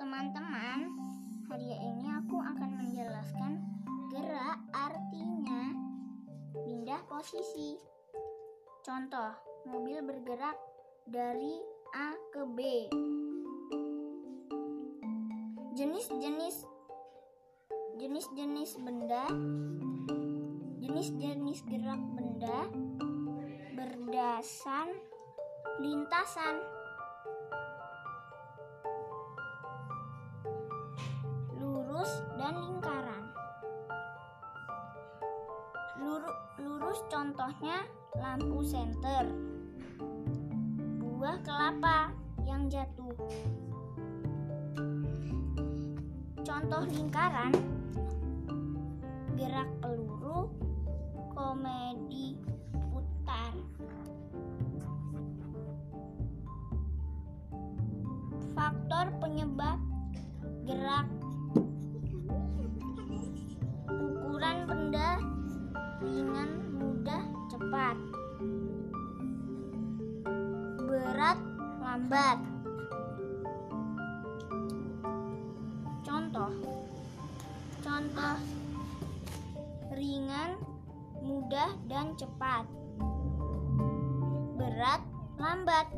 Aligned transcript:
Teman-teman, 0.00 0.88
hari 1.52 1.68
ini 1.68 2.08
aku 2.16 2.40
akan 2.40 2.80
menjelaskan 2.80 3.60
gerak 4.08 4.56
artinya 4.72 5.76
pindah 6.56 6.96
posisi. 7.12 7.76
Contoh, 8.80 9.36
mobil 9.68 10.00
bergerak 10.00 10.56
dari 11.04 11.60
A 11.92 12.16
ke 12.32 12.48
B. 12.48 12.88
Jenis-jenis 15.76 16.64
jenis-jenis 18.00 18.80
benda 18.80 19.28
jenis-jenis 20.80 21.68
gerak 21.68 22.00
benda 22.16 22.64
berdasar 23.76 24.88
lintasan 25.84 26.77
dan 32.48 32.64
lingkaran. 32.64 33.24
Luru, 36.00 36.32
lurus 36.64 37.04
contohnya 37.12 37.84
lampu 38.16 38.64
senter. 38.64 39.28
Buah 40.96 41.36
kelapa 41.44 42.08
yang 42.48 42.72
jatuh. 42.72 43.12
Contoh 46.40 46.88
lingkaran. 46.88 47.52
Gerak 49.36 49.68
peluru 49.84 50.48
komedi 51.36 52.32
putar. 52.72 53.52
Faktor 58.56 59.12
penyebab 59.20 59.76
gerak 60.64 61.17
berat 71.08 71.40
lambat. 71.80 72.38
Contoh. 76.04 76.52
Contoh 77.80 78.36
ringan 79.96 80.60
mudah 81.24 81.72
dan 81.88 82.12
cepat. 82.20 82.68
Berat 84.60 85.00
lambat. 85.40 85.88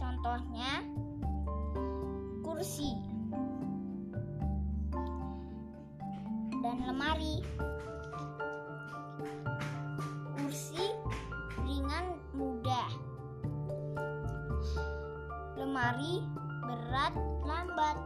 Contohnya 0.00 0.80
kursi 2.40 3.05
dan 6.76 6.92
lemari. 6.92 7.40
Kursi 10.36 10.84
ringan 11.64 12.20
mudah 12.36 12.92
lemari 15.56 16.20
berat 16.68 17.16
lambat. 17.48 17.96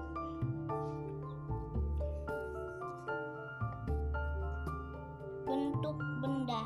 Bentuk 5.50 5.98
benda. 6.22 6.62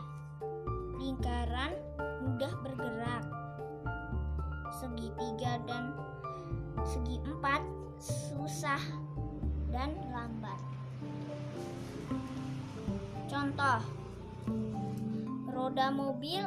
Lingkaran 1.01 1.73
mudah 2.21 2.53
bergerak. 2.61 3.25
Segitiga 4.77 5.57
dan 5.65 5.97
segi 6.85 7.17
empat 7.25 7.65
susah 7.97 8.83
dan 9.73 9.97
lambat 10.13 10.74
contoh 13.35 13.83
roda 15.51 15.91
mobil 15.91 16.47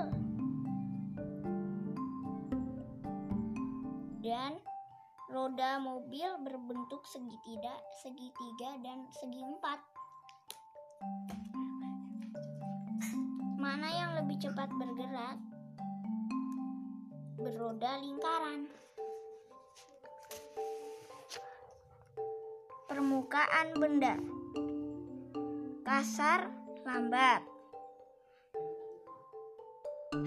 dan 4.24 4.56
roda 5.28 5.84
mobil 5.84 6.32
berbentuk 6.48 7.04
segitiga, 7.12 7.76
segitiga 8.00 8.80
dan 8.80 9.04
segi 9.12 9.44
empat. 9.44 9.80
Mana 13.60 13.92
yang 13.92 14.12
lebih 14.24 14.40
cepat 14.40 14.72
bergerak? 14.72 15.36
Beroda 17.36 18.00
lingkaran. 18.00 18.72
Permukaan 22.88 23.68
benda 23.76 24.16
kasar, 25.88 26.52
lambat, 26.88 27.44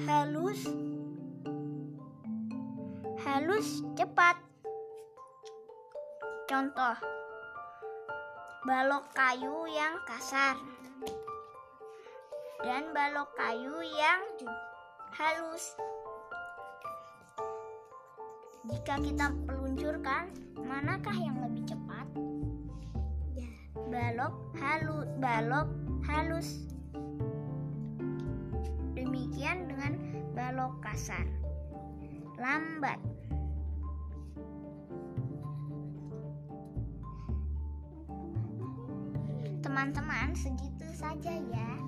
halus, 0.04 0.60
halus 3.24 3.80
cepat. 3.96 4.36
Contoh: 6.44 7.00
balok 8.68 9.08
kayu 9.16 9.72
yang 9.72 10.04
kasar 10.04 10.60
dan 12.60 12.92
balok 12.92 13.32
kayu 13.40 13.80
yang 13.96 14.20
halus. 15.16 15.64
Jika 18.68 19.00
kita 19.00 19.32
peluncurkan, 19.48 20.28
manakah 20.60 21.16
yang 21.16 21.40
lebih 21.40 21.64
cepat? 21.64 22.04
Balok 23.88 24.36
halus, 24.60 25.08
balok 25.16 25.89
halus. 26.04 26.68
Demikian 28.92 29.68
dengan 29.68 29.96
balok 30.36 30.80
kasar 30.84 31.24
lambat. 32.40 33.00
Teman-teman, 39.60 40.32
segitu 40.36 40.88
saja 40.92 41.32
ya. 41.32 41.79